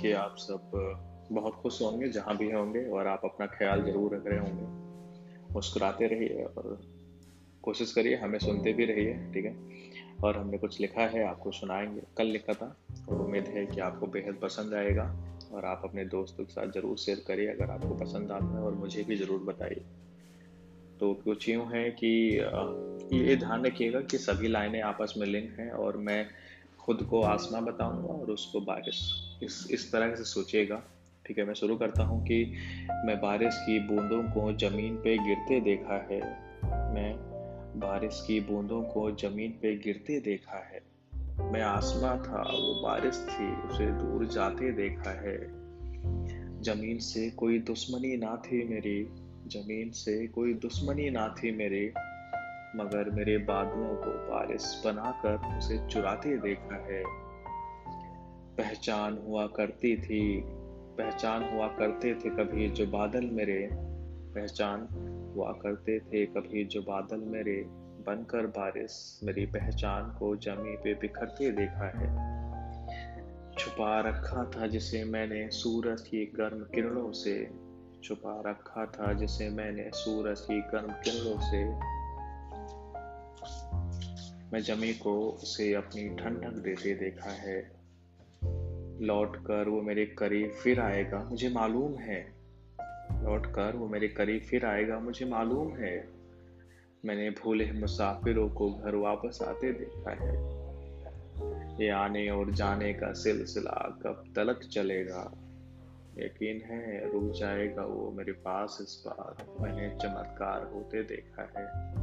[0.00, 0.70] कि आप सब
[1.32, 6.06] बहुत खुश होंगे जहाँ भी होंगे और आप अपना ख्याल ज़रूर रख रहे होंगे। मुस्कुराते
[6.06, 6.80] रहिए और
[7.62, 9.54] कोशिश करिए, हमें सुनते भी रहिए, ठीक है?
[10.24, 12.76] और हमने कुछ लिखा है, आपको सुनाएँगे। कल लिखा था,
[13.08, 15.16] और उम्मीद है कि आपको बेहद पसंद आएगा
[15.52, 18.74] और आप अपने दोस्तों के साथ ज़रूर शेयर करिए अगर आपको पसंद आता है और
[18.74, 19.84] मुझे भी ज़रूर बताइए।
[21.00, 22.38] तो कुछ यूँ है कि
[23.18, 26.26] ये ध्यान रखिएगा कि सभी लाइनें आपस में लिंक हैं और मैं
[26.78, 29.00] खुद को आसमां बताऊँगा और उसको बारिश
[29.42, 30.82] इस इस तरह से सोचेगा।
[31.26, 32.54] ठीक है, मैं शुरू करता हूँ कि
[33.04, 36.20] मैं बारिश की बूंदों को ज़मीन पे गिरते देखा है।
[36.94, 37.30] मैं
[37.80, 40.82] बारिश की बूंदों को ज़मीन पे गिरते देखा है।
[41.52, 45.60] मैं आसमां था, वो बारिश थी, उसे दूर जाते देखा है।
[46.62, 49.04] ज़मीन से कोई दुश्मनी ना थी मेरी,
[49.46, 51.92] ज़मीन से कोई दुश्मनी ना थी मेरे,
[52.76, 57.29] मगर मेरे बादलों को बारिश बनाकर उसे चुराते देखा है।
[58.60, 60.42] पहचान हुआ करती थी,
[60.98, 63.68] पहचान हुआ करते थे कभी जो बादल मेरे,
[64.34, 64.88] पहचान
[65.36, 67.64] हुआ करते थे कभी जो बादल मेरे,
[68.06, 72.30] बनकर बारिश मेरी पहचान को जमी पे बिखरते देखा है।
[73.58, 77.50] छुपा रखा था जिसे मैंने सूरज की गर्म किरणों से,
[78.02, 81.64] छुपा रखा था जिसे मैंने सूरज की गर्म किरणों से।
[84.52, 87.79] मैं जमी को उसे अपनी ठंडक देते देखा है।
[89.00, 92.32] लौट कर वो मेरे करीब फिर आएगा। मुझे मालूम है।
[93.24, 96.08] लौट कर वो मेरे करीब फिर आएगा। मुझे मालूम है।
[97.04, 100.60] मैंने भूले मुसाफिरों को घर वापस आते देखा है।
[101.82, 105.32] ये आने और जाने का सिलसिला कब तलक चलेगा?
[106.18, 111.94] यकीन है, रुक जाएगा वो मेरे पास इस बार। मैंने चमत्कार होते देखा है।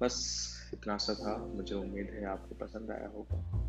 [0.00, 3.65] बस इतना सा था मुझे उम्मीद है आपको पसंद आया होगा।